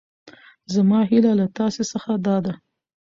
[0.73, 2.53] زما هېله له تاسو څخه دا ده.